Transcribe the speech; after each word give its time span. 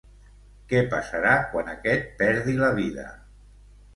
Què 0.71 0.79
passarà 0.93 1.33
quan 1.51 1.69
aquest 1.75 2.09
perdi 2.21 2.57
la 2.65 2.73
vida? 2.83 3.07